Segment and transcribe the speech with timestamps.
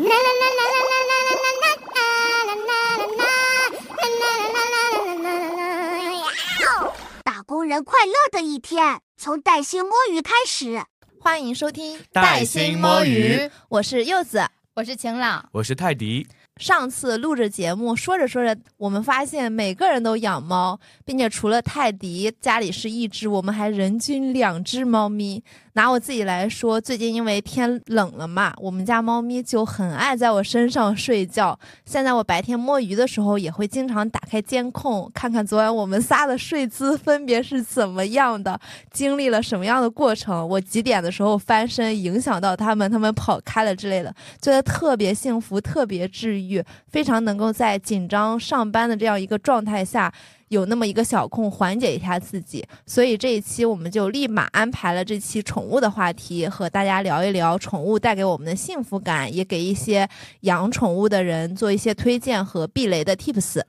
[7.22, 10.82] 打工人快乐的一天，从带薪摸鱼开始。
[11.20, 14.48] 欢迎收听《带薪摸鱼我是柚子。
[14.72, 16.26] 我是晴朗，我是泰迪，
[16.60, 25.42] 上次录着节目，说着说着，我们发现每个人都养猫，并且除了泰迪家里是一只，我们还人均两只猫咪。
[25.74, 31.58] 拿我自己来说，最近因为天冷了嘛，我们家猫咪就很爱在我身上睡觉。
[31.86, 38.60] 现在我白天摸鱼的时候，也会经常打开监控，看看昨晚我们仨的睡姿分别是怎么样的，
[38.92, 40.46] 经历了什么样的过程。
[40.46, 46.49] 我几点的时候翻身，影响到它们，它们跑开了之类的，觉得特别幸福，特别治愈，
[46.88, 50.12] 非常能够在紧张上班的这样一个状态下。
[50.48, 60.08] 有那么一个小空缓解一下自己，所以这一期我们就立马安排了这期宠物的话题，和大家聊一聊宠物带给我们的幸福感，也给一些
[60.40, 63.62] 养宠物的人做一些推荐和避雷的 tips。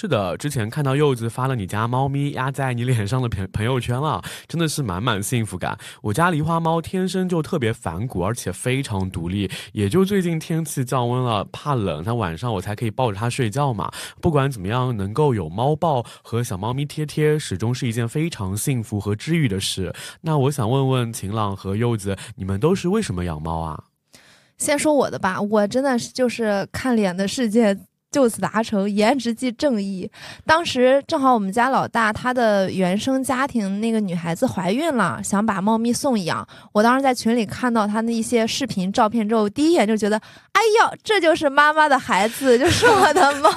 [0.00, 5.76] 是的，之前看到柚子发了你家猫咪压在你脸上的朋朋友圈了，真的是满满幸福感。
[6.02, 13.90] 我家狸花猫天生就特别反骨，而且非常独立，也就最近天气降温了，怕冷，它晚上我才可以抱着它睡觉嘛。
[14.20, 19.92] 不管怎么样，能够有猫抱和小猫咪贴贴，始终是一件非常幸福和治愈的事。
[20.20, 23.82] 那我想问问晴朗和柚子，你们都是为什么养猫啊？
[24.58, 27.76] 先说我的吧，我真的是就是看脸的世界。
[28.10, 30.10] 就此达成，颜值即正义。
[30.46, 36.46] 当时正好我们家老大他的原生家庭那个女孩子怀孕了，想把猫咪送养。
[36.72, 40.16] 我当时在群里看到他那一些视频照片之后，第一眼就觉得，
[40.52, 43.50] 哎呦，这就是妈妈的孩子，就是我的猫。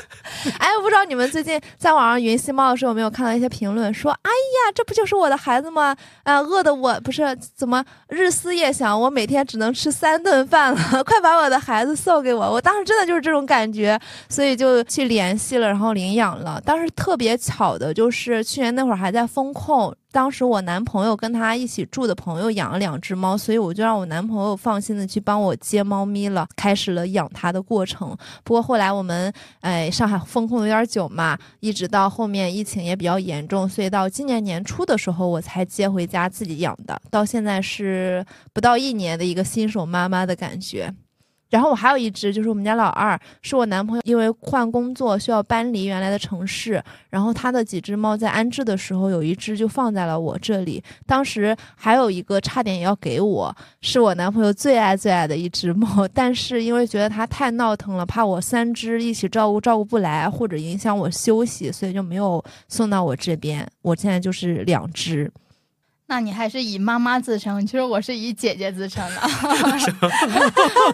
[0.58, 5.94] 哎，我不知道你们最近在网上云吸猫的时候有没有看到一些评论，说，哎呀，这不就是我的孩子吗？
[6.22, 12.50] 啊，饿的我不是怎么日思夜想，我每天只能吃三顿饭了， 快把我的孩子送给我。
[12.50, 13.98] 我当时真的就是这种感觉。
[14.28, 16.60] 所以就去联系了，然后领养了。
[16.60, 28.16] 当时特别巧的就是去年那会儿还在风控，当时我男朋友跟他一起住的朋友养了两只猫，所以我就让我男朋友放心的去帮我接猫咪了，开始了养它的过程。
[28.44, 37.00] 不过后来我们哎上海风控有点久嘛，一直到后面疫情也比较严重，所以到今年年初的时候我才接回家自己养的。
[37.10, 40.92] 到现在是不到一年的一个新手妈妈的感觉。
[41.50, 50.82] 然后我还有一只，就是我们家老二，是我男朋友因为换工作需要搬离原来的城市，然后他的几只猫在安置的时候，有一只就放在了我这里。
[51.06, 63.66] 当时还有一个差点也要给我，是我男朋友最爱最爱的一只猫，但是因为觉得它太闹腾了，怕我三只一起照顾照顾不来，或者影响我休息，所以就没有送到我这边。
[63.82, 65.30] 我现在就是两只。
[66.10, 69.20] 那你还是以妈妈自称，其实我是以姐姐自称的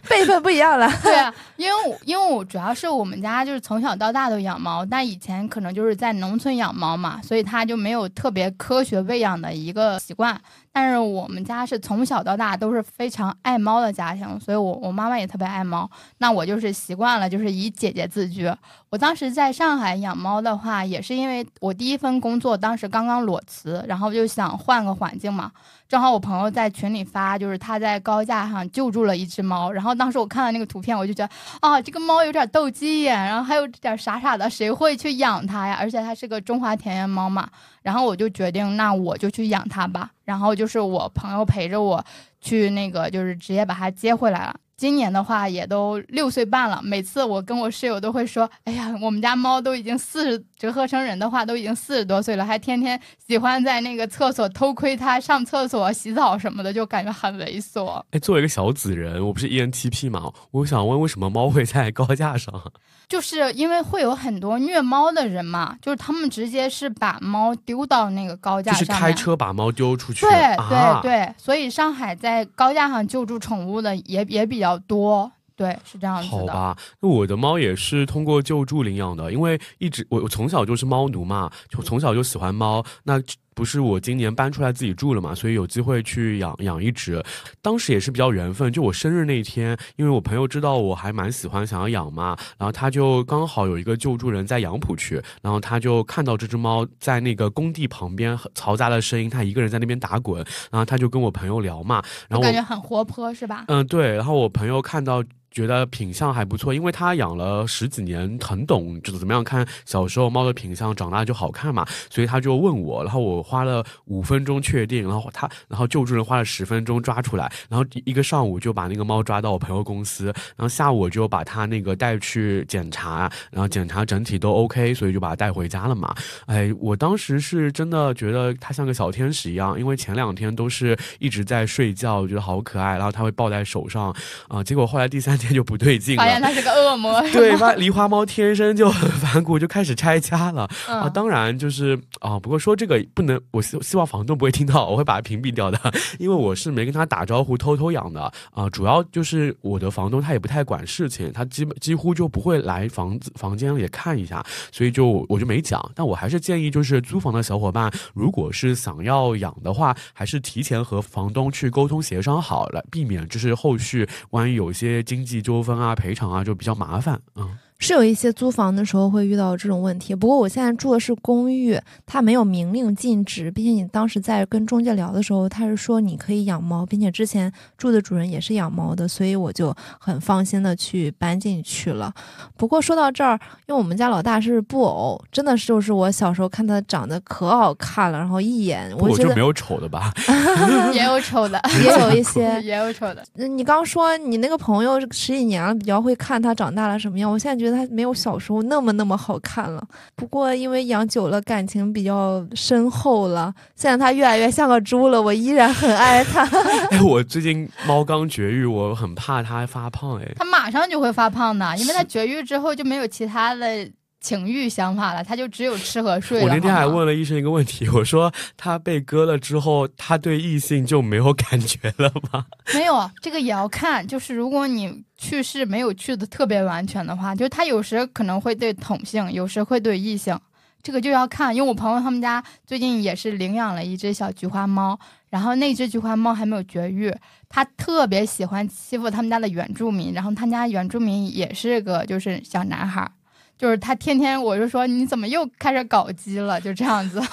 [0.08, 0.90] 辈分不一样了。
[1.02, 10.40] 对啊，因为我因为我主要是我们家就是从小到大都养猫，但以前可能就是在农村养猫嘛，所以它就没有特别科学喂养的一个习惯。
[10.78, 15.90] 但是我们家是从小到大都是非常爱猫的家庭，所以我我妈妈也特别爱猫。
[16.18, 18.48] 那我就是习惯了，就是以姐姐自居。
[18.88, 25.50] 我当时在上海养猫的话，也是因为我第一份工作当时刚刚裸辞，然后就想换个环境嘛。
[25.88, 35.76] 正好我朋友在群里发，就是他在高架上救助了一只猫，然后当时我看到那个图片，我就觉得啊，这个猫有点斗鸡眼，然后还有点傻傻的，谁会去养它呀？
[35.80, 37.48] 而且它是个中华田园猫嘛，
[37.88, 40.10] 然后我就决定，那我就去养它吧。
[40.22, 42.04] 然后就是我朋友陪着我
[42.38, 44.54] 去那个，就是直接把它接回来了。
[44.76, 60.30] 今年的话也都六岁半了，每次我跟我室友都会说：“哎呀，我们家猫都已经四十，折合成人的话都已经四十多岁了，还天天喜欢在那个厕所偷窥它上厕所、洗澡什么的，就感觉很猥琐。”哎，作为一个小紫人，我不是 ENTP 吗？
[60.50, 62.70] 我想问，为什么猫会在高架上？
[63.08, 70.26] 就是因为会有很多虐猫的人嘛，就是他们直接是把猫丢到那个高架上，就是开车把猫丢出去。
[70.26, 70.30] 对
[70.68, 75.30] 对对，所以上海在高架上救助宠物的也也比较多。
[75.56, 76.36] 对，是这样子的。
[76.36, 82.84] 好吧，那我的猫也是通过救助领养的，因为一直我我从小就是猫奴嘛，就从小就喜欢猫。
[83.02, 83.20] 那
[83.58, 87.20] 不是我今年搬出来自己住了嘛，所以有机会去养养一只。
[87.60, 100.36] 当时也是比较缘分，就我生日那天，因为我朋友知道我还蛮喜欢想要养嘛，然后他就刚好有一个救助人在杨浦区，然后他就看到这只猫在那个工地旁边嘈杂的声音，他一个人在那边打滚，
[100.70, 103.64] 然后他就跟我朋友聊嘛，然后感觉很活泼是吧？
[103.66, 104.14] 嗯，对。
[104.14, 105.20] 然后我朋友看到。
[105.50, 111.84] 觉得品相还不错，因为他养了十几年，很懂，就是怎么样看小时候猫的品相，长大就好看嘛。
[112.10, 126.14] 所以他就问我，然后我花了五分钟确定，然后他然后救助人花了十分钟抓出来，然后一个上午就把那个猫抓到我朋友公司，然后下午我就把它那个带去检查，然后检查整体都 OK，所以就把它带回家了嘛。
[126.46, 134.14] 哎，我当时是真的觉得它像个小天使一样，因为前两天都是一直在睡觉，我觉得好可爱，然后它会抱在手上
[134.48, 137.08] 啊、结果后来第三天就不对劲了，发现它是个恶魔。
[137.32, 141.04] 对，发狸花猫天生就很反骨，就开始拆家了、啊。
[141.04, 145.78] 嗯，当然就是啊，不过说这个不能，那我希希望房东不会听到，我会把它屏蔽掉的，
[146.18, 148.68] 因为我是没跟他打招呼，偷偷养的啊。
[148.70, 154.42] 主要就是我的房东他也不太管事情，他基本几乎就不会来房子房间里看一下，
[154.72, 155.78] 所以就我就没讲。
[155.94, 167.20] 但我还是建议，就是租房的小伙伴，如果是想要养的话，还是提前和房东去沟通协商好了，避免就是后续万一有些经济纠纷啊、赔偿啊，就比较麻烦。
[167.36, 182.12] 嗯是有一些租房的时候会遇到这种问题，不过我现在住的是公寓，它没有明令禁止，并且你当时在跟中介聊的时候，他是说你可以养猫，并且之前住的主人也是养猫的，所以我就很放心的去搬进去了。
[182.56, 190.12] 不过说到这儿，因为我们家老大是布偶，真的是就是我小时候看他长得可好看了，然后一眼我觉得我就没有丑的吧？
[190.92, 193.24] 也有丑的， 也有一些也有丑的。
[193.36, 197.30] 嗯你刚说你那个朋友十几年了，比较会看他长大了什么样。
[197.30, 199.82] 我现在觉得他没有小时候那么那么好看了。
[200.16, 203.52] 不过因为养久了，感情比较深厚了。
[203.74, 206.44] 现在它越来越像个猪了，我依然很爱它。
[206.90, 210.20] 哎，我最近猫刚绝育，我很怕它发胖。
[210.20, 213.88] 哎，它马上就会发胖的，因为它绝育之后就没有其他的
[214.20, 216.44] 情欲想法了，他就只有吃和睡了。
[216.44, 222.44] 我那天还问了医生一个问题，我说他被割了之后，他对异性就没有感觉了吗？
[222.74, 230.38] 没有，这个也要看，就是如果你去世没有去的特别完全的话，就是他有时可能会对同性，有时会对异性，
[230.82, 231.54] 这个就要看。
[231.54, 234.98] 因为我朋友他们家最近也是领养了一只小菊花猫，
[235.30, 237.14] 然后那只菊花猫还没有绝育，
[237.48, 243.12] 它特别喜欢欺负他们家的原住民，然后他们家原住民也是个就是小男孩儿。
[243.58, 247.20] 就是他天天我就说你怎么又开始搞基了，就这样子。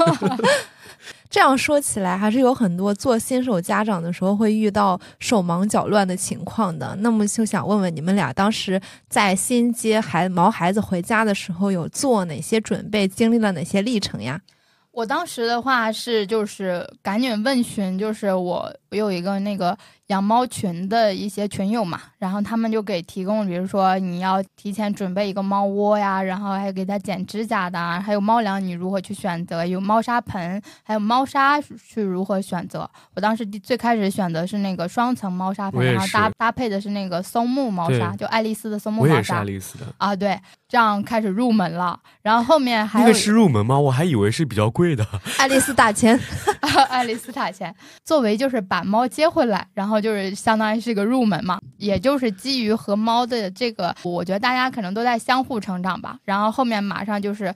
[1.30, 6.96] 这样说起来，还是有很多做新手家长的时候会遇到手忙脚乱的情况的。
[7.02, 8.80] 那么就想问问你们俩，当时
[9.10, 14.40] 在新接孩毛孩子回家的时候，有做哪些准备，经历了哪些历程呀？
[14.92, 32.90] 我当时的话是就是赶紧问询，就是我我有一个那个养猫群的一些群友嘛，然后他们就给提供，比如说你要提前准备一个猫窝呀，然后还给它剪指甲的啊，还有猫粮你如何去选择，有猫砂盆，还有猫砂去如何选择。
[33.16, 42.00] 我当时最开始选择是那个双层猫砂盆，然后搭搭配的是那个松木猫砂，就爱丽丝的松木我也是猫砂爱丽丝的，啊，对，这样开始入门了。
[42.22, 43.80] 然后后面还有那个是入门吗？
[43.80, 45.06] 我还以为是比较贵的。
[45.40, 46.20] 爱丽丝打钱，
[46.90, 47.74] 爱丽丝打钱，
[48.04, 56.20] 作为就是把猫接回来，然后后就是相当于是个入门嘛，也就是基于和猫的这个，我觉得大家可能都在相互成长吧。
[56.26, 57.54] 然后后面马上就是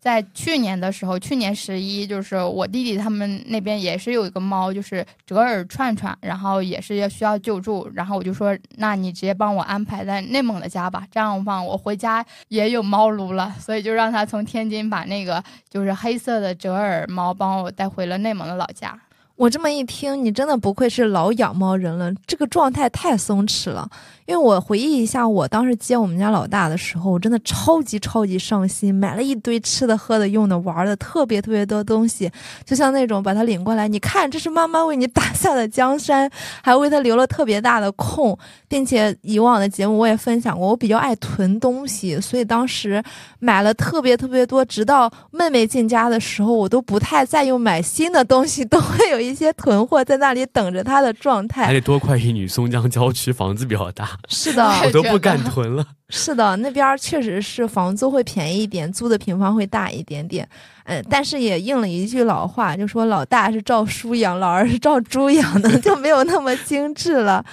[0.00, 18.98] 在去年的时候，去年十一，就是我弟弟他们那边也是有一个猫，就是折耳串串，然后也是要需要救助，然后我就说，那你直接帮我安排在内蒙的家吧，这样的话我回家也有猫炉了，所以就让他从天津把那个就是黑色的折耳猫帮我带回了内蒙的老家。
[19.36, 23.88] 我这么一听，你真的不愧是老养猫人了，这个状态太松弛了。
[24.24, 32.30] 因为我回忆一下，我当时接我们家老大的时候，我真的超级超级上心，买了一堆吃的、喝的、用的、玩的，特别特别多东西。
[32.64, 36.30] 就像那种把他领过来，你看，这是妈妈为你打下的江山，
[36.62, 43.02] 还为他留了特别大的空，并且以往的节目我也分享过，我比较爱囤东西，所以当时
[43.40, 51.72] 买了特别特别多，直到妹妹进家的时候，我都不太再用买新的东西，都会有一些囤货在那里等着他的状态还。
[51.72, 55.86] 得多亏一女松江郊区房子比较大，是的， 我都不敢囤了。
[56.08, 60.48] 是的，那边儿确实是房租会便宜一点，租的平方会大一点点。
[60.84, 67.44] 嗯，但是也应了一句老话，就说老大是照书养，老二是照猪养的， 就没有那么精致了。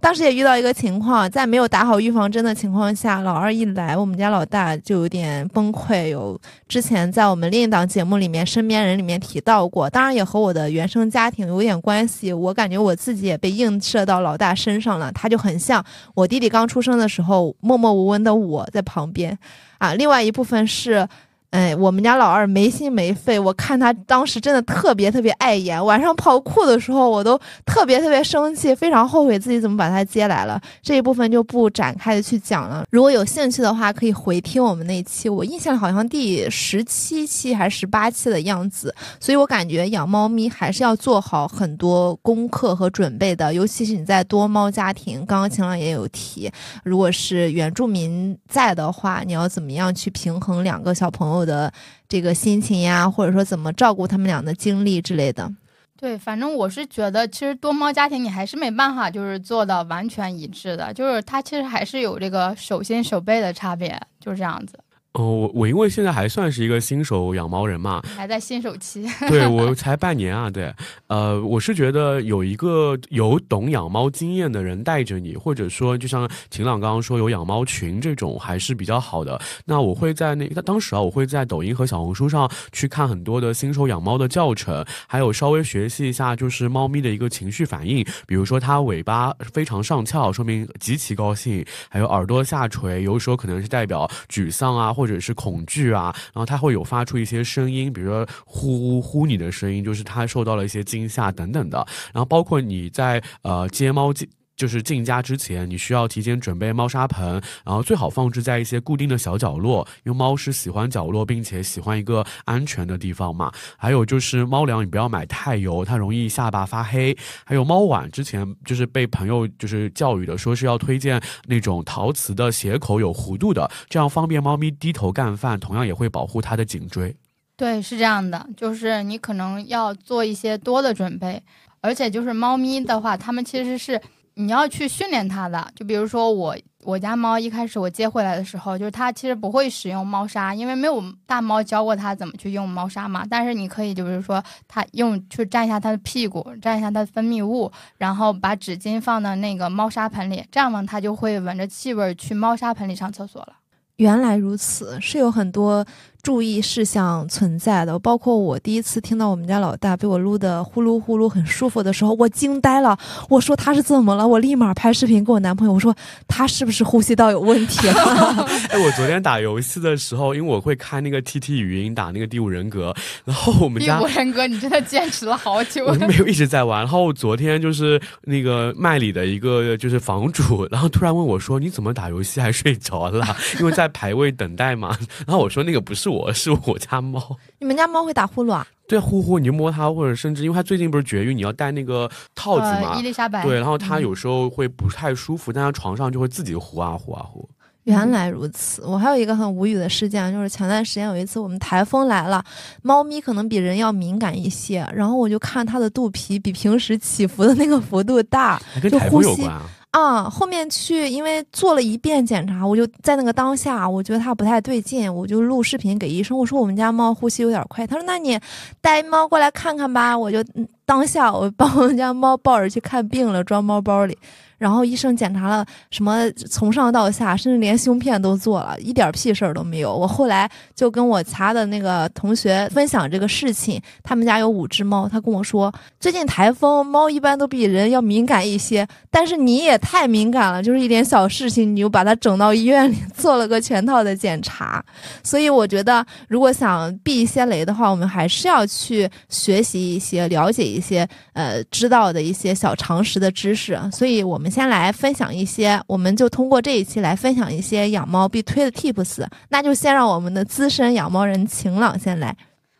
[0.00, 6.08] 当时也遇到一个情况，在没有打好预防针的情况下，老二一来，我们家老大就有点崩溃。
[6.08, 12.32] 有之前在我们另一档节目里面，身边人里面提到过，当然也和我的原生家庭有点关系。
[12.32, 15.84] 我感觉我自己也被映射到老大身上了，他就很像
[16.14, 19.38] 我弟弟刚出生的时候默默无闻的我在旁边。
[19.78, 21.08] 啊，另外一部分是。
[21.52, 25.84] 哎，我们家老二没心没肺，我看他当时真的特别特别碍眼。
[25.84, 30.58] 晚上跑酷的时候，我都特别特别生气，非常后悔自己怎么把他接来了。
[30.82, 32.86] 这一部分就不展开的去讲了。
[32.90, 38.94] 如果有兴趣的话，可以回听我们那期，我印象好像第十七期还是十八期的样子。
[39.20, 45.18] 所以我感觉养猫咪还是要做好很多功课和准备的，尤其是你在多猫家庭。
[45.26, 46.50] 刚刚晴朗也有提，
[46.82, 51.41] 如果是原住民在的话，你要怎么样去平衡两个小朋友？
[51.42, 51.72] 我的
[52.08, 55.50] 这个心情呀，或者说怎么照顾他们俩的经历之类的。
[55.98, 64.78] 对，反正我是觉得，其实多猫家庭你还是没办法，就是做到完全一致的，就是它其实还是有这个手心手背的差别，就是这样子。
[65.14, 69.06] 哦，我我因为现在还算是一个新手养猫人嘛，还在新手期。
[69.28, 70.72] 对我才半年啊，对，
[71.08, 79.38] 呃，我是觉得有一个有懂养猫经验的人带着你，或者说就像晴朗刚刚说有养猫群这种还是比较好的。
[79.66, 94.90] 那我会在那当时啊，我会在抖音和小红书上去看很多的新手养猫的教程，还有稍微学习一下就是猫咪的一个情绪反应，比如说它尾巴非常上翘，说明极其高兴；还有耳朵下垂，有时候可能是代表沮丧啊。
[95.01, 101.84] 或或者是恐惧啊，然后它会有发出一些声音，比如说呼呼你的声音，就是它受到了一些惊吓等等的。
[102.14, 104.28] 然后包括你在呃接猫接。
[104.62, 113.50] 就是进家之前，你需要提前准备猫砂盆，然后最好放置在一些固定的小角落，因为猫是喜欢角落，并且喜欢一个安全的地方嘛。
[113.76, 117.16] 还有就是猫粮，你不要买太油，它容易下巴发黑。
[117.44, 127.12] 还有猫碗，之前就是被朋友就是教育的，说是要推荐那种陶瓷的斜口有弧度的，这样方便猫咪低头干饭，同样也会保护它的颈椎。
[127.56, 131.42] 对，是这样的，就是你可能要做一些多的准备，
[131.80, 134.00] 而且就是猫咪的话，它们其实是。
[134.34, 143.24] 你要去训练它的，就比如说我我家猫一开始我接回来的时候，就是它其实不会使用猫砂，因为没有大猫教过它怎么去用猫砂嘛。
[143.28, 153.54] 但是你可以，就比如说它用去蘸一下它的屁股，蘸一下它的分泌物，然后把纸巾放到那个猫砂盆里，这样嘛它就会闻着气味去猫砂盆里上厕所了。
[153.96, 155.86] 原来如此，是有很多。
[156.22, 162.96] 注意事项存在的，包括我第一次听到我们家老大被我撸的呼噜呼噜很舒服的时候，我惊呆了。
[163.28, 164.26] 我说他是怎么了？
[164.26, 165.92] 我立马拍视频给我男朋友，我说
[166.28, 167.94] 他是不是呼吸道有问题了？
[168.70, 176.82] 哎，我昨天打游戏的时候，因为我会开那个 T T 语音打那个第五人格，然后我们家第五人格你真的坚持了好久，我没有一直在玩。
[176.82, 183.26] 然后昨天就是那个麦里的一个就是房主，然后突然问我说：“你怎么打游戏还睡着了？”
[183.58, 184.96] 因为在排位等待嘛。
[185.26, 188.66] 然后我说：“那个不是。”我是我家猫， 你们家猫会打呼噜啊？
[188.86, 192.96] 对，呼呼，你就摸它，或者甚至因为它最近不是绝育，你要戴那个套子嘛。
[192.98, 193.42] 伊丽莎白。
[193.42, 197.48] 对，然后它有时候会不太舒服，但它床上就会自己呼啊呼啊呼。
[197.84, 202.44] 原来如此，我还有一个很无语的事件，就是前段时间有一次我们台风来了，
[202.82, 209.62] 猫咪可能比人要敏感一些，然后我就看它的肚皮比平时起伏的那个幅度大，跟台风有关啊。
[209.92, 218.40] 啊，后面去，因为做了一遍检查，我就在那个当下，我觉得它不太对劲，我就录视频给医生，我说我们家猫呼吸有点快，他说那你
[218.80, 220.42] 带猫过来看看吧，我就
[220.84, 224.16] 当下我把我们家猫抱着去看病了，装猫包里。
[224.58, 229.92] 然后医生检查了什么，从上到下，甚至连胸片都做了，一点屁事儿都没有。
[229.92, 244.80] 我后来就跟我家的那个同学分享这个事情，他们家有五只猫，他跟我说，最近台风，猫一般都比人要敏感一些，但是你也太敏感了，就是一点小事情你就把它整到医院里 做了个全套的检查。
[245.24, 253.76] 所以我觉得，如果想避一些雷的话，我们还是要去学习一些、了解一些，呃，知道的一些小常识的知识。
[253.90, 254.52] 所以我们。
[254.52, 259.26] 先来分享一些，我们就通过这一期来分享一些养猫必推的 tips。
[259.48, 262.36] 那就先让我们的资深养猫人晴朗先来。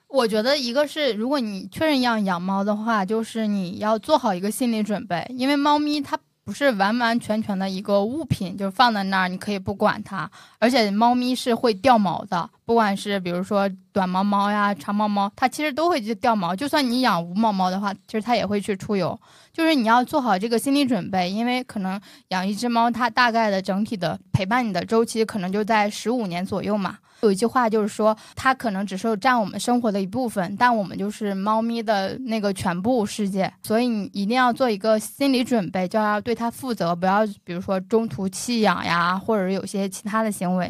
[0.08, 6.18] 我觉得一个是，如果你确认要养猫的话，就是你要做好一个心理准备，因为猫咪它。
[6.44, 10.28] 不是完完全全的一个物品，就是放在那儿，你可以不管它。
[10.58, 16.54] 而且猫咪是会掉毛的，不管是比如说短毛猫呀、长毛猫，它其实都会去掉毛。
[16.54, 19.18] 就算你养无毛猫的话，其实它也会去出油。
[19.52, 26.98] 就是你要做好这个心理准备，因为可能养一只猫，它大概的整体的陪伴你的周期可能就在十五年左右嘛。
[27.22, 33.52] 有一句话就是说，它可能只是占我们生活的一部分，但我们就是猫咪的那个全部世界。
[33.62, 40.68] 所以你一定要做一个心理准备，就要对它负责，不要比如说中途弃养呀，或者有些其他的行为。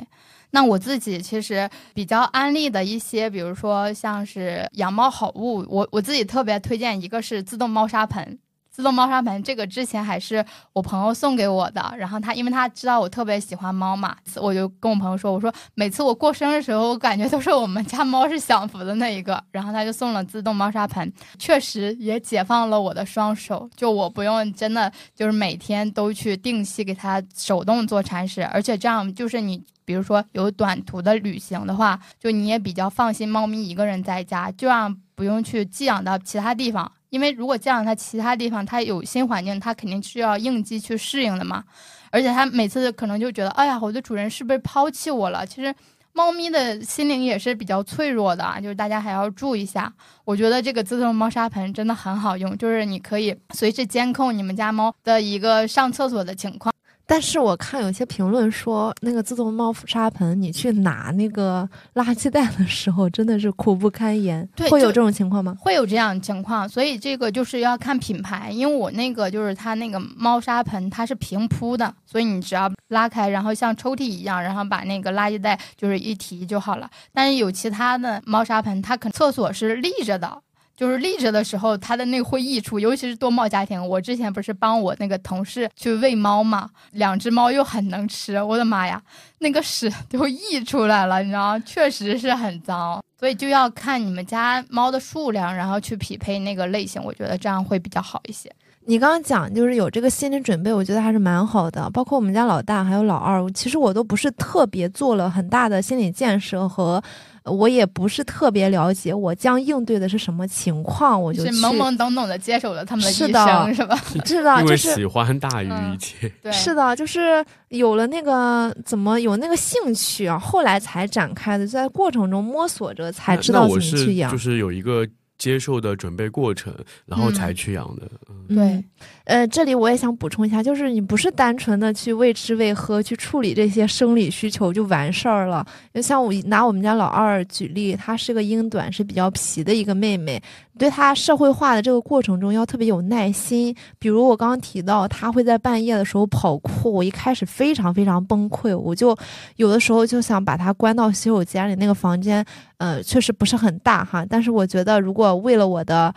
[0.50, 8.38] 那我自己其实比较安利的一些，比如说像是养猫好物，我我自己特别推荐一个是自动猫砂盆。
[8.73, 29.62] 自动猫砂盆这个之前还是我朋友送给我的，然后他因为他知道我特别喜欢猫嘛，我就跟我朋友说，我说每次我过生日的时候，我感觉都是我们家猫是享福的那一个，然后他就送了自动猫砂盆，确实也解放了我的双手，就我不用真的就是每天都去定期给它手动做铲屎，而且这样就是你。
[29.85, 36.91] 比如说有短途的旅行的话，就你也比较放心，猫咪一个人在家，就让不用去寄养到其他地方。
[37.12, 41.62] 因为如果这样它其他地方，它有新环境，它肯定是要应激去适应的嘛。
[42.11, 45.47] 而且它每次可能就觉得，哎呀，我的主人是不是抛弃我了？
[45.47, 45.75] 其实
[46.14, 49.92] 猫咪的心灵也是比较脆弱的，就是大家还要注意一下。
[50.25, 56.73] 我觉得这个自动猫砂盆真的很好用，就是你可以随时监控你们家猫的一个上厕所的情况。
[57.12, 64.49] 但是我看有些评论说，那个自动猫砂盆，你去拿那个垃圾袋的时候，真的是苦不堪言。
[64.57, 65.54] 对，会有这种情况吗？
[65.61, 68.50] 会有这样情况，所以这个就是要看品牌。
[68.50, 76.88] 因为我那个就是它那个猫砂盆，它是平铺的，所以你只要拉开，然后像抽屉一样，然后把那个垃圾袋就是一提就好了。
[77.12, 80.40] 但是有其他的猫砂盆，它可能厕所是立着的。
[80.75, 83.81] 就是立着的时候，它的那个会溢出，尤其是多猫家庭。
[83.87, 89.00] 我之前不是帮我那个同事去喂猫嘛，两只猫又很能吃，我的妈呀，
[89.38, 91.59] 那个屎都 溢出来了，你知道吗？
[91.64, 98.50] 确实是很脏，所以就要看你们家猫的数量，然后去匹配那个类型，我觉得这样会比较好一些。
[98.85, 101.88] 你刚刚讲就是有这个心理准备，我觉得还是蛮好的。
[101.91, 107.00] 包括我们家老大还有老二，其实我都不是特别做了很大的心理建设和。
[107.44, 113.26] 我也不是特别了解，我将应对的是什么情况，我就是懵懵懂懂的接受了他们的一生，
[113.75, 113.96] 是吧？
[114.25, 116.32] 是的，就是喜欢大于一切。
[116.42, 125.06] 对，是的，就是有了那个怎么有那个兴趣啊，后来才展开的，在过程中摸索着才知道怎么去养，就是有一个。
[125.38, 126.72] 接受的准备过程，
[127.04, 128.02] 然后才去养的。
[128.49, 128.84] 对，
[129.25, 135.64] 呃，这里我也想补充一下，就是你不是单纯的去喂吃喂喝，去处理这些生理需求就完事儿了。
[135.95, 140.43] 就像我拿我们家老二举例，她是个英短，是比较皮的一个妹妹。
[140.76, 143.73] 对她社会化的这个过程中，要特别有耐心。
[143.99, 149.17] 比如我刚刚提到，她会在半夜的时候跑酷，我一开始非常非常崩溃，我就
[149.57, 152.45] 有的时候就想把她关到洗手间里那个房间。
[152.79, 156.12] 呃，确实不是很大哈，但是我觉得如果为了我的。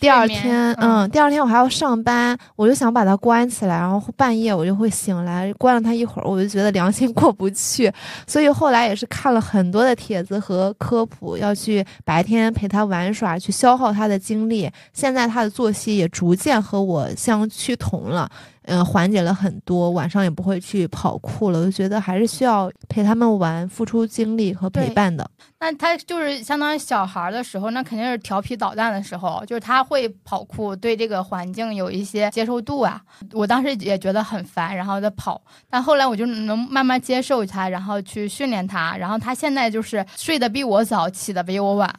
[0.00, 7.92] 第二天，嗯，第二天我还要上班，我就想把它关起来，然后半夜我就会醒来，关了它一会儿，我就觉得良心过不去，
[8.26, 14.70] 所以后来也是看了很多的帖子和科普，要去白天陪它玩耍，去消耗它的精力。
[14.94, 18.30] 现在它的作息也逐渐和我相趋同了。
[18.70, 21.58] 嗯，缓解了很多，晚上也不会去跑酷了。
[21.58, 25.28] 我就觉得还是需要陪他们玩，付出精力和陪伴的。
[25.58, 33.02] 那他就是相当于小孩的时候，那肯定是调皮捣蛋的时候，就是他会跑酷，对这个环境有一些接受度啊。
[33.32, 41.92] 我当时也觉得很烦，然后在跑，但后来我就能慢慢接受他，然后去训练他，然后他现在就是睡得比我早，起得比我晚。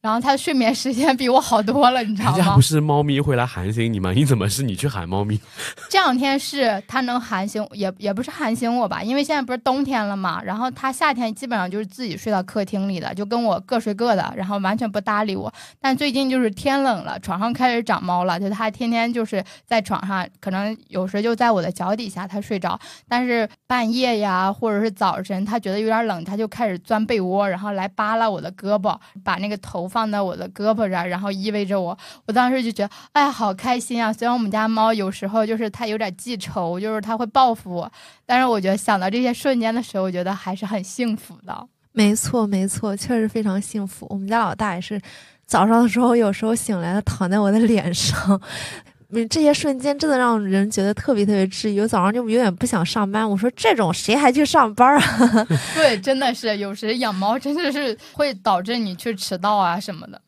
[0.00, 2.36] 然后它的睡眠时间比我好多了，你知道吗？
[2.36, 4.12] 人家不是猫咪会来喊醒你吗？
[4.12, 5.38] 你怎么是你去喊猫咪？
[5.90, 10.40] 这两天是它能喊醒，也也不是喊醒我吧，因为现在不是冬天了嘛。
[10.42, 15.52] 然后它夏天基本上就是自己睡到客厅里的，就跟我各睡各的，然后完全不搭理我。
[15.80, 29.87] 但最近就是天冷了，床上开始长猫了，就它天天就是在床上，可能有时就在我的脚底下它睡着，但是半夜呀或者是早晨，它觉得有点冷，它就开始钻被窝，然后来扒拉我的胳膊，把那个头发。
[29.88, 31.96] 放在我的胳膊上，然后依偎着我，
[32.26, 34.12] 我当时就觉得，哎，好开心啊！
[34.12, 37.92] 虽然我们家猫有时候就是它有点记仇，就是它会报复我，
[38.26, 41.66] 但是我觉得想到这些瞬间的时候，我觉得还是很幸福的。
[41.92, 44.06] 没错，没错，确实非常幸福。
[44.10, 45.00] 我们家老大也是，
[45.46, 48.40] 早上的时候有时候醒来，他躺在我的脸上。
[49.30, 51.80] 这些瞬间真的让人觉得特别特别治愈。
[51.80, 55.46] 我早上就有点不想上班，我说这种谁还去上班啊？
[55.74, 60.20] 对，真的是有时养猫真的是会导致你去迟到啊什么的。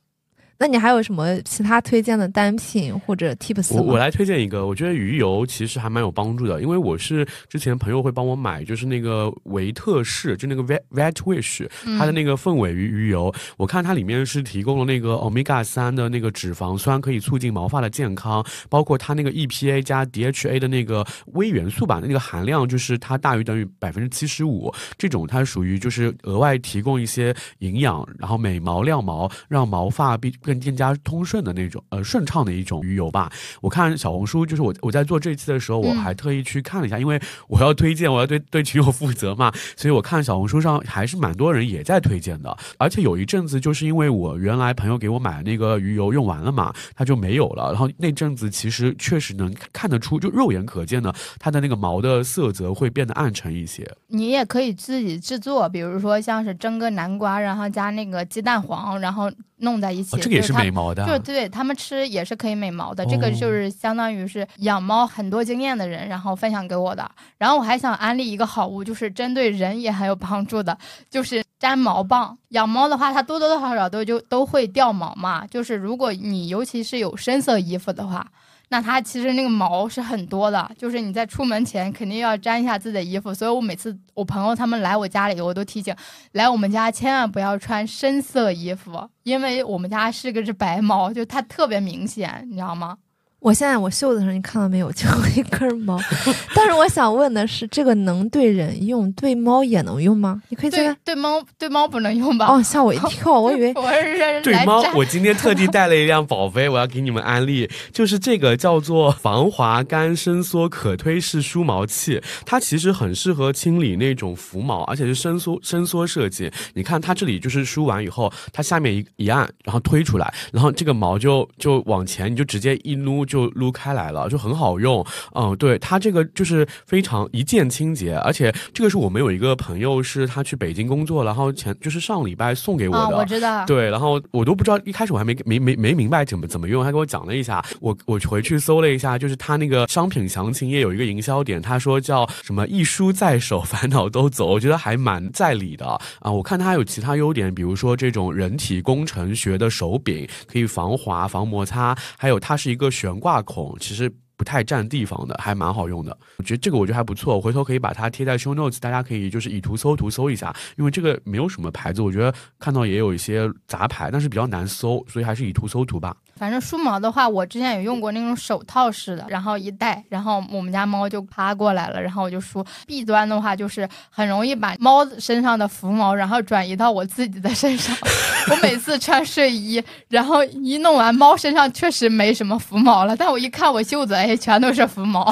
[0.63, 3.81] 那你还有什么其他推荐的单品或者 tips 吗？
[3.81, 11.67] 我我来推荐一个，我觉得鱼油其实还蛮有帮助的，因为我是之前朋友会帮我买，就是那个维特氏，就那个 vet vet wish，
[11.99, 30.31] 它的那个凤尾鱼鱼油，我看它里面是提供了那个 omega 三的那个脂肪酸，可以促进毛发的健康，包括它那个 EPA 加 DHA 的那个微元素吧，那个含量就是它大于等于百分之七十五，这种它属于就是额外提供一些营养，然后美毛亮毛，让毛发变。
[30.51, 33.31] 更更加通顺的那种呃顺畅的一种鱼油吧。
[33.61, 42.57] 我看小红书，就是我我在做这期的时候，我嗯还特意去看了一下，因为我要推荐，我要对对群友负责嘛，所以我看小红书上还是蛮多人也在推荐的。
[42.79, 47.69] 而且有一阵子，就是因为我原来朋友给我买的那个鱼油用完了嘛，它就没有了。
[47.71, 53.89] 然后那阵子其实确实能看得出，就肉眼可见的，它的那个毛的色泽会变得暗沉一些。
[54.09, 60.17] 你也可以自己制作，比如说像是蒸个南瓜，然后加那个鸡蛋黄，然后弄在一起。
[60.17, 67.11] 哦，这个也是它美毛的啊、就是对他们吃也是可以美毛的，这个哦就是相当于是养猫很多经验的人，然后分享给我的。
[67.39, 70.77] 然后我还想安利一个好物，就是针对人也很有帮助的，
[71.09, 72.37] 就是粘毛棒。
[72.49, 78.27] 养猫的话，它多多少少都就都会掉毛嘛，就是如果你尤其是有深色衣服的话。
[78.73, 83.35] 那它其实那个毛是很多的，就是你在出门前肯定要粘一下自己的衣服。
[83.35, 85.95] 所以我每次我朋友他们来我家里，我都提醒，
[86.33, 92.97] 来我们家千万不要穿深色衣服，因为我们家是个是白猫，就它特别明显，你知道吗？
[93.41, 95.99] 我现在我袖子上你看到没有，就一根毛。
[96.55, 100.43] 但是我想问的是，这个能对人用，对猫也能用吗？
[100.51, 100.97] 你可以再对。
[101.07, 102.47] 对猫对猫不能用吧？
[102.47, 116.51] 哦，吓我一跳， 我以为我是对猫，我今天特地带了一辆宝贝，我要给你们安利，就是这个叫做防滑干伸缩可推式梳毛器，它其实很适合清理那种浮毛，而且是伸缩伸缩设计。
[116.75, 125.07] 你看它这里就是梳完以后，它下面一一按，然后推出来，然后这个毛就就往前，你就直接一撸就撸开来了，就很好用。
[125.35, 133.17] 嗯，对，它这个就是非常一键清洁，而且这个是我们有一个朋友是他去北京工作，然后前就是上礼拜送给我啊，的。
[133.17, 133.65] 我知道。
[133.67, 145.87] 对，然后我都不知道，一开始我还没没没没明白怎么怎么用，他给我讲了一下，我我回去搜了一下，就是他那个商品详情页有一个营销点，他说叫什么一书在手，烦恼都走，我觉得还蛮在理的
[146.21, 146.31] 啊。
[146.31, 154.13] 我看它还有其他优点，比如说这种人体工程学的手柄，可以防滑、防摩擦，还有它是一个悬挂孔，其实。
[154.41, 156.17] 不太占地方的，还蛮好用的。
[156.39, 166.17] 我觉得这个我觉得还不错，回头可以把它贴在 show notes，大家可以就是以图搜图搜一下，因为这个没有什么牌子，我觉得看到也有一些杂牌，但是比较难搜，所以还是以图搜图吧。
[166.41, 172.65] 反正梳毛的话，我之前也用过那种手套式的，然后一戴，然后我们家猫就趴过来了，然后我就梳。
[172.87, 177.95] 弊端的话就是很容易把猫身上的浮毛，然后转移到我自己的身上。
[178.51, 185.31] 我每次穿睡衣，然后一弄完，猫身上确实没什么浮毛了，但我一看我袖子，哎，全都是浮毛。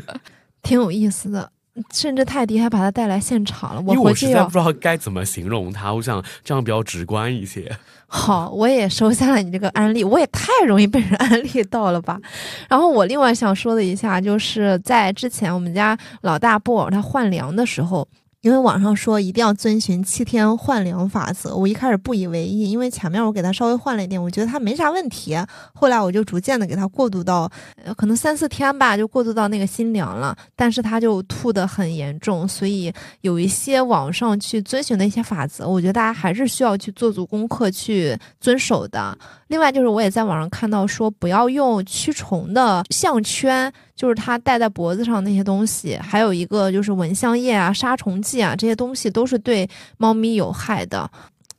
[0.62, 1.50] 挺有意思的。
[1.90, 7.74] 甚至泰迪还把它带来现场了，因为我回去要实在不知道该怎么形容它，我想这样比较直观一些。
[8.14, 12.20] 好，我也收下了你这个安利，我也太容易被人安利到了吧。
[12.68, 18.06] 然后我另外想说的一下，就是在之前我们家老大布偶他换粮的时候。
[18.42, 25.38] 因为网上说一定要遵循七天换粮法则，我一开始不以为意，因为前面我给他稍微换了一点，我觉得他没啥问题。
[25.72, 27.48] 后来我就逐渐的给他过渡到，
[27.84, 30.36] 呃，可能三四天吧，就过渡到那个新粮了。
[30.56, 39.16] 但是他就吐得很严重，所以有一些网上去遵循的一些法则，我觉得大家还是需要去做足功课去遵守的。
[39.46, 51.08] 另外就是我也在网上看到说，不要用驱虫的项圈，就是它戴在脖子上那些东西，还有一个就是蚊香液啊、杀虫剂啊，这些东西都是对猫咪有害的。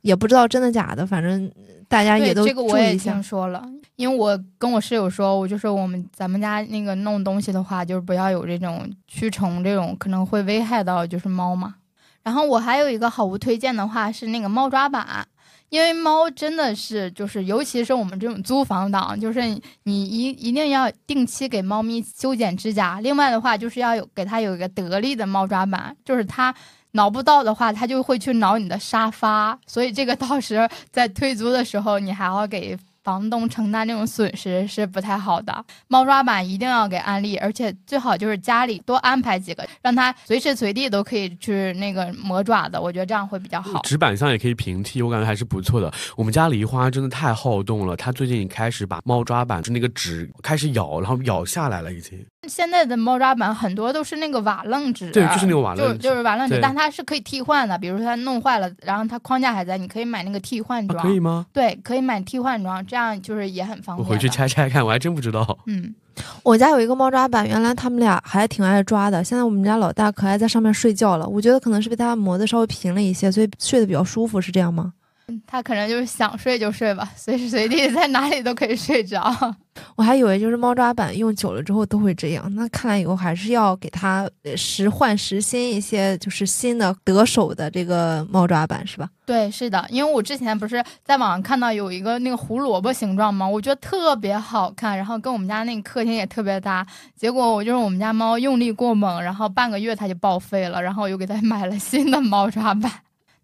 [0.02, 1.50] 也不知道真的假的，反正
[1.88, 3.22] 大家也对，都这个我也听。
[3.22, 11.76] 说了，因为我跟我室友说，我就说我们咱们家那个弄东西的话，就是不要有这种驱虫这种可能会危害到就是猫嘛。
[12.22, 15.26] 然后我还有一个好物推荐的话是那个猫抓板。
[15.70, 19.40] 因为猫真的是，就是尤其是我们这种租房党，就是
[19.82, 23.00] 你一一定要定期给猫咪修剪指甲。
[23.00, 26.54] 另外的话，就是要有给它有一个得力的猫抓板，就是它
[26.92, 29.58] 挠不到的话，它就会去挠你的沙发。
[29.66, 35.64] 所以这个到时在退租的时候，你还要给房东承担这种损失是不太好的。
[35.86, 42.78] 猫抓板一定要给安利，而且最好就是家里多安排几个，让它随时随地都可以去那个磨爪子。
[42.78, 43.80] 我觉得这样会比较好。
[43.82, 45.92] 纸板上也可以平替，我感觉还是不错的。
[46.16, 52.24] 我们家梨花真的太好动了，它最近开始把猫抓板就那个纸开始咬，然后咬下来了已经。
[52.48, 57.78] 现在的猫抓板很多都是那个瓦楞纸，对就是那个瓦楞纸就就是瓦楞纸，但它是可以替换的。
[57.78, 61.06] 比如说它弄坏了，然后它框架还在，你可以买那个替换啊装。
[61.06, 61.46] 可以吗？
[61.52, 64.06] 对，可以买替换装，这样就是也很方便。
[64.06, 64.28] 我回去。
[64.34, 65.56] 拆拆看，我还真不知道。
[65.66, 65.94] 嗯，
[66.42, 69.22] 我家有一个猫抓板，原来他们俩还挺爱抓的。
[69.22, 74.92] 现在我们家老大可爱在上面睡觉了，我觉得可能是被它磨得稍微平了一些，所以睡得比较舒服，是这样吗？
[75.46, 79.22] 它可能就是想睡就睡吧，随时随地 在哪里都可以睡着。
[79.96, 89.08] 我还以为就是猫抓板用久了之后都会这样，那看来以后还是要给它呃时换时新一些，就是新的得手的这个猫抓板是吧？
[89.26, 93.48] 对，是的，因为我之前不是在网上看到有一个那个胡萝卜形状吗？
[93.48, 96.86] 我觉得特别好看，然后跟我们家那个客厅也特别搭。
[97.16, 102.92] 结果我就是我们家猫用力过猛，然后半个月它就报废了，然后我又给它买了新的猫抓板。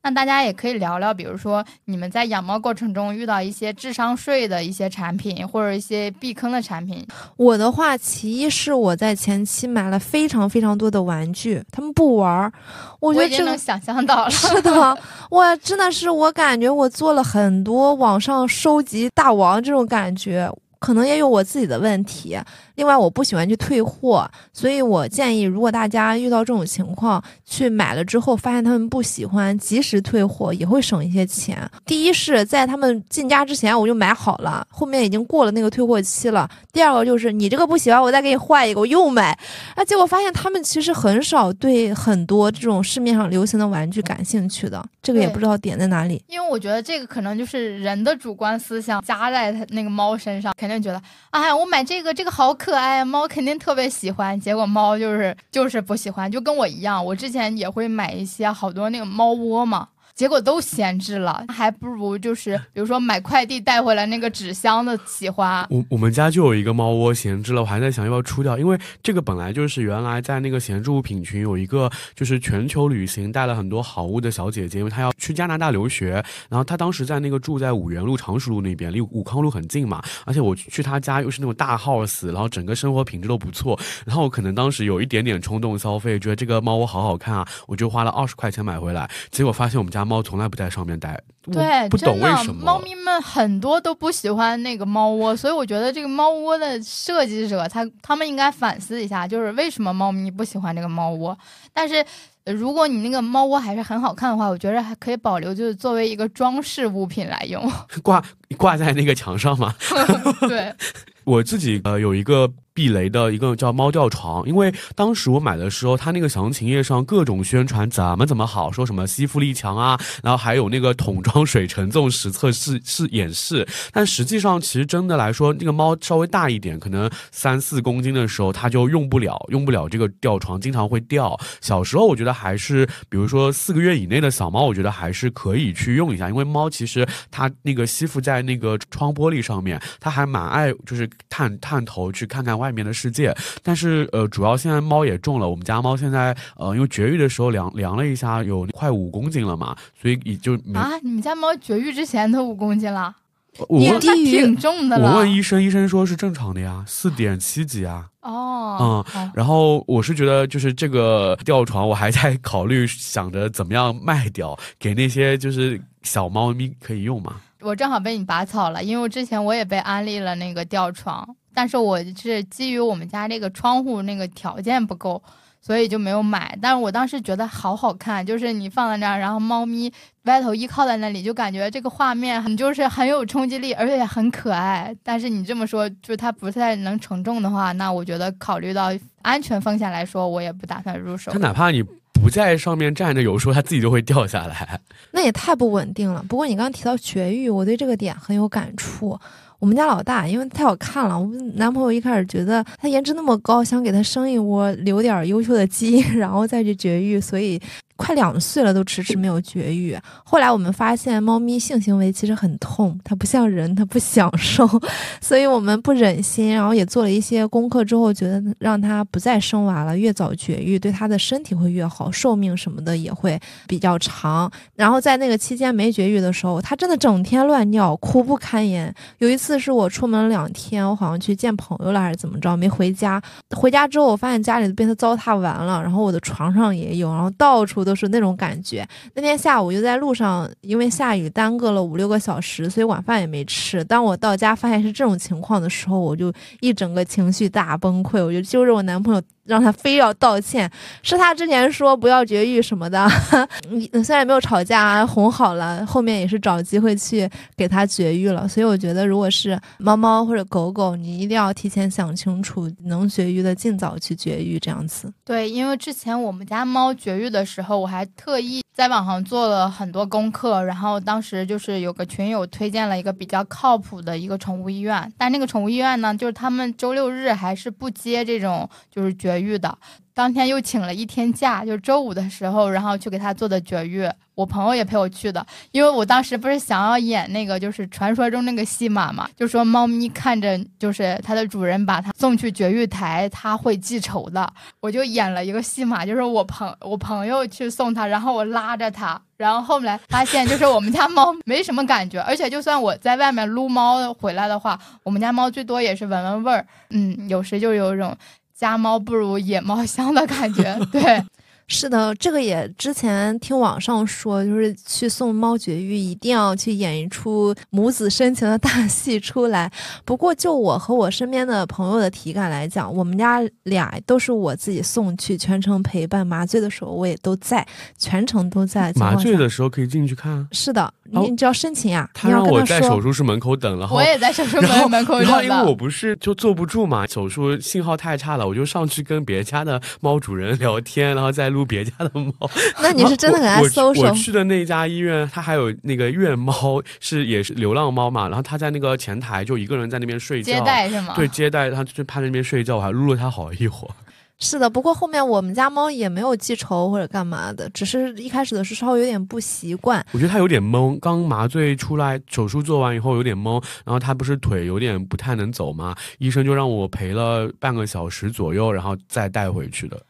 [0.03, 7.07] 那大家也可以聊聊，比如说你们在养猫过程中遇到一些智商税的一些产品，或者一些避坑的产品。
[7.37, 12.53] 我的话，其一是我在前期买了非常非常多的玩具，他们不玩儿，
[12.99, 14.31] 我觉得这个已经能想象到了。
[14.33, 14.99] 是的，
[15.31, 20.51] 我真的是我感觉我做了很多网上收集大王这种感觉，
[20.81, 22.37] 可能也有我自己的问题。
[22.75, 31.71] 另外，我不喜欢去退货，所以我建议，如果大家遇到这种情况，去买了之后发现他们不喜欢，及时退货也会省一些钱。
[31.85, 36.49] 第一是在他们进家之前我就买好了，后面已经过了那个退货期了。
[36.73, 39.39] 第二个就是你这个不喜欢，我再给你换一个，我又买。
[39.75, 46.23] 啊，结果发现他们其实很少对很多这种市面上流行的玩具感兴趣的，这个也不知道点在哪里。
[46.29, 54.39] 因为我觉得这个可能就是人的主观思想加在它那个猫身上，肯定觉得，哎，我买这个这个好可爱，猫肯定特别喜欢。
[54.39, 59.89] 结果猫就是就是不喜欢，就跟我一样，我之前也会买一些好多那个猫窝嘛。
[60.21, 65.67] 结果都闲置了，还不如就是比如说买快递带回来那个纸箱的喜欢。
[65.71, 101.39] 我我们家就有一个猫窝闲置了，我还在想要不要出掉，因为这个本来就是原来在那个闲置物品群有一个就是全球旅行带了很多好物的小姐姐，因为她要去加拿大留学，然后她当时在那个住在五原路常熟路那边，离武康路很近嘛，而且我去她家又是那种大 house，然后整个生活品质都不错，然后我可能当时有一点点冲动消费，觉得这个猫窝好好看啊，我就花了二十块钱买回来，结果发现我们家猫从来不在上面待，对，不懂为什么猫咪们很多都不喜欢那个猫窝，所以我觉得这个猫窝的设计者他他们应该反思一下，就是为什么猫咪不喜欢这个猫窝。
[101.73, 102.05] 但是，
[102.43, 107.71] 呃如果你那个猫窝还是很好看的话，我觉得还可以保留，就是作为一个装饰物品来用。
[108.03, 108.21] 挂
[108.57, 109.73] 挂在那个墙上嘛。
[110.49, 110.75] 对，
[111.23, 131.39] 我自己呃有一个避雷的一个叫猫吊床，因为当时我买的时候，它那个详情页上各种宣传怎么怎么好，说什么吸附力强啊，然后还有那个桶装水承重实测试试演示，但实际上其实真的来说，那个猫稍微大一点，可能三四公斤的时候，它就用不了用不了这个吊床，经常会掉。
[131.61, 143.35] 小时候我觉得还是，比如说四个月以内的小猫，我觉得还是可以去用一下，因为猫其实它那个吸附在那个窗玻璃上面，它还蛮爱就是探探头去看看外面的世界。
[143.63, 153.15] 但是呃，主要现在猫也重了，我们家猫现在呃，因为绝育的时候量量了一下，有快五公斤了嘛，所以也就、啊，你们家猫绝育之前都五公斤了，
[153.57, 155.17] 你我问那低于挺重的我。
[155.19, 158.07] 问医生，医生说是正常的呀，四点七几啊。
[158.21, 167.37] 哦，嗯好然后我是觉得，就是这个吊床，我还在考虑想着怎么样卖掉，给那些就是小猫咪可以用嘛。
[167.61, 175.23] 我正好被你拔草了，因为我之前我也被安利了那个吊床，但是我是基于我们家这个窗户那个条件不够，
[175.61, 176.57] 所以就没有买。
[176.63, 179.93] 但是我当时觉得好好看，就是你放在那儿，然后猫咪
[180.25, 184.95] 歪头依靠在那里，就感觉这个画面很就是很有冲击力，而且很可爱。
[185.03, 188.91] 但是你这么说，就是它不太能承重的话，那我觉得考虑到
[189.23, 191.39] 安全风险来说，我也不打算入手它。
[191.39, 191.83] 哪怕你
[192.13, 194.81] 不在上面站着，有时候它自己就会掉下来。
[195.11, 196.25] 那也太不稳定了。
[196.29, 199.19] 不过你刚刚提到绝育，我对这个点很有感触。
[199.61, 207.61] 我们家老大因为太好看了，我们男朋友一开始觉得他颜值那么高，想给他生一窝，留点优秀的基因，然后再去绝育，所以
[208.01, 209.95] 快两岁了都迟迟没有绝育。
[210.25, 214.67] 后来我们发现，猫咪性行为其实很痛，它不像人，它不享受，
[215.21, 224.51] 所以我们不忍心，然后也做了一些功课之后，觉得让它不再生娃了，越早绝育对它的身体会越好，寿命什么的也会比较长。
[224.75, 228.95] 然后在那个期间没绝育的时候，它真的整天乱尿，苦不堪言。
[229.19, 233.21] 有一次是我出门两天，我好像去见朋友了还是怎么着，没回家。
[233.55, 238.87] 回家之后，我发现家里都被它糟蹋完了，然后我的床上也有，然后到处都都是那种感觉。
[239.15, 243.83] 那天下午就在路上，因为下雨耽搁了五六个小时，所以晚饭也没吃。
[243.83, 249.21] 当我到家发现是这种情况的时候，我就一整个情绪大崩溃，我就揪着我男朋友。
[249.51, 250.71] 让他非要道歉，
[251.03, 253.09] 是他之前说不要绝育什么的，
[254.05, 258.47] 虽然没有吵架，哄好了，后面也是找机会去给他绝育了。
[258.47, 265.13] 所以我觉得，如果是猫猫或者狗狗，你一定要提前想清楚，能绝育的尽早去绝育，这样子。
[265.25, 279.77] 对，因为之前我们家猫绝育的时候，我还特意在网上做了很多功课，然后当时就是有个群友推荐了一个比较靠谱的一个宠物医院，但那个宠物医院呢，就是他们周六日还是不接这种就是绝育的。
[280.13, 284.07] 当天又请了一天假，就周五的时候，然后去给他做的绝育。
[284.35, 294.51] 我朋友也陪我去的，因为我当时不是想要演那个就是传说中那个戏码嘛，就说猫咪看着就是它的主人把它送去绝育台，它会记仇的。
[294.81, 308.17] 我就演了一个戏码，就是我朋我朋友去送它，然后我拉着它，然后后来发现就是我们家猫没什么感觉，而且就算我在外面撸猫回来的话，我们家猫最多也是闻闻味儿，嗯，有时就有一种。
[308.61, 311.03] 家猫不如野猫香的感觉，对。
[311.73, 319.71] 是的，这个也之前听网上说，就是去送猫绝育，一定要去演一出母子深情的大戏出来。
[320.05, 326.27] 不过，就我和我身边的朋友的体感来讲，我们家俩都是我自己送去，全程陪伴。
[326.27, 327.65] 麻醉的时候我也都在，
[327.97, 328.93] 全程都在。
[328.97, 330.45] 麻醉的时候可以进去看。
[330.51, 332.09] 是的，你只要申请啊。
[332.15, 335.23] 他让我在手术室门口等了，我也在手术室门口等。
[335.23, 342.51] 然后因为我不是就坐不住嘛，手术信号太差了，我就上去跟别家的猫主人聊天，然后再撸别家的猫。
[342.81, 344.07] 那你是真的很爱搜索。
[344.07, 348.29] 我去的那家医院，他还有那个院猫，是也是流浪猫嘛。
[348.29, 351.15] 然后他在那个前台就一个人在那边睡觉，接待是吗？
[351.17, 353.95] 对，接待他就趴在那边睡觉，我还撸了他好一会儿。
[354.41, 360.05] 是的，不过后面我们家猫也没有记仇或者干嘛的，只是一开始的时候稍微有点不习惯。
[360.13, 365.95] 我觉得它有点懵，刚麻醉出来，手术做完以后有点懵，然后它不是腿有点不太能走吗？
[366.19, 370.01] 医生就让我陪了半个小时左右，然后再带回去的。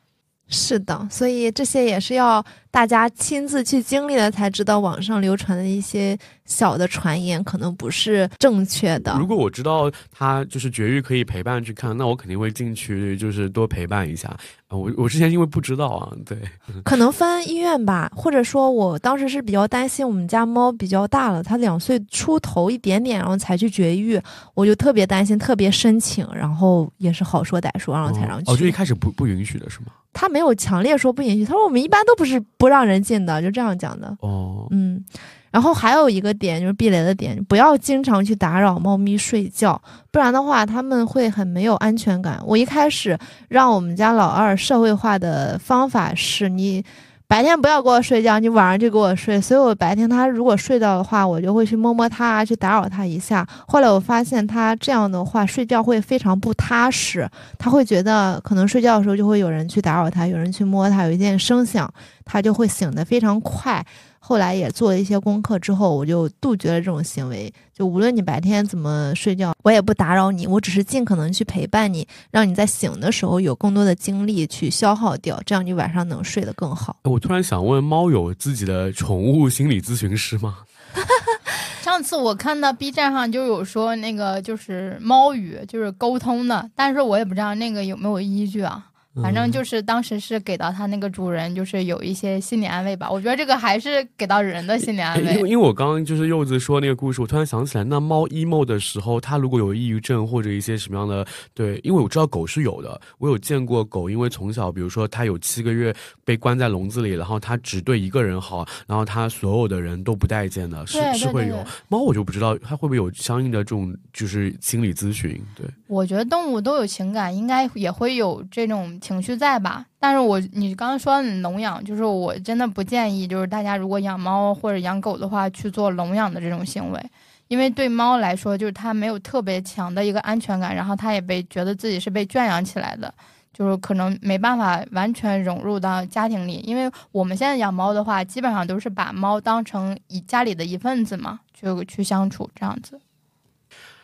[0.52, 9.16] 是的，所以这些也是要大家亲自去经历了才知道，网上流传的一些小的传言可能不是正确的。
[9.18, 14.34] 如果我知道他就是绝育可以陪伴去看，那我肯定会进去，就是多陪伴一下。
[14.68, 16.38] 我我之前因为不知道啊，对，
[16.84, 24.20] 可能分医院吧，或者说我当时是比较担心我们家猫比较大了，它两岁出头一点点，然后才去绝育，
[24.54, 28.52] 我就特别担心，特别申请，然后也是好说歹说，然后才让去。
[28.52, 29.86] 哦，就一开始不不允许的是吗？
[30.12, 34.16] 他没有强烈说不允许，他说我们一般都不是不让人进的，就这样讲的。
[34.20, 35.02] 哦，嗯，
[35.50, 39.80] 然后还有一个点就是避雷的点，不要经常去打扰猫咪睡觉，
[40.12, 42.40] 不然的话他们会很没有安全感。
[42.44, 43.18] 我一开始
[43.48, 46.84] 让我们家老二社会化的方法是你。
[47.30, 49.40] 白天不要给我睡觉，你晚上就给我睡。
[49.40, 53.46] 所以我白天他如果睡觉的话，我就会去摸摸他，去打扰他一下。
[53.68, 61.88] 后来我发现他这样的话睡觉会非常不踏实，他会觉得可能睡觉的时候就会有人去打扰他，有人去摸他，有一点声响，
[62.24, 63.86] 他就会醒得非常快。
[64.30, 67.52] 后来也做了一些功课之后，我就杜绝了这种行为。
[67.74, 76.94] 就无论你白天怎么睡觉，我也不打扰你，我只是尽可能去陪伴你，让你在醒的时候有更多的精力去消耗掉，这样你晚上能睡得更好。
[77.02, 80.58] 我突然想问，猫有自己的宠物心理咨询师吗？
[81.82, 88.86] 上次我看到 B 站上就有说那个就是猫语，就是沟通的，但是我也不知道那个有没有依据啊。
[89.16, 93.10] 反正就是当时是给到他那个主人，就是有一些心理安慰吧。
[93.10, 95.34] 我觉得这个还是给到人的心理安慰。
[95.34, 105.92] 因为因为我刚刚就是柚子说那个故事，我突然想起来，那猫 emo 的时候，它如果有抑郁症或者一些什么样的对，因为我知道狗是有的，我有见过狗，因为从小比如说它有七个月
[106.24, 111.56] 被关在笼子里，然后它只对一个人好，然后它所有的人都不待见的，是是会有。
[111.88, 115.42] 猫我就不知道它会不会有相应的这种就是心理咨询。
[115.56, 118.99] 对，我觉得动物都有情感，应该也会有这种。
[119.00, 119.84] 情绪在吧？
[119.98, 127.10] 但是我你刚刚说笼养，就是我真的不建议，就是大家如果养猫或者养狗的话，去做笼养的这种行为，
[127.48, 133.12] 因为对猫来说，就是它没有特别强的一个安全感，然后它也被觉得自己是被圈养起来的，
[133.52, 136.62] 就是可能没办法完全融入到家庭里。
[136.64, 143.00] 因为我们现在养猫的话，基本上都是把猫当成一家里的一份子嘛，就去相处这样子。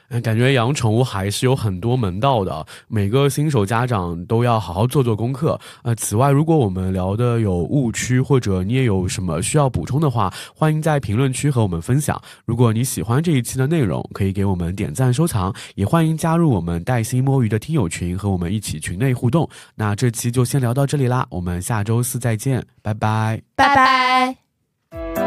[0.08, 5.58] 嗯，感觉养宠物还是有很多门道的，每个新手家长都要好好做做功课。
[5.82, 12.20] 呃，此外，如果我们聊的有误区，或者你也有什么需要补充的话，欢迎在评论区和我们分享。
[12.44, 19.48] 如果你喜欢这一期的内容，可以给我们点赞收藏，也欢迎加入我们带薪摸鱼的听友群，和我们一起群内互动。
[19.74, 25.25] 那这期就先聊到这里啦，我们下周四再见，拜拜，拜拜。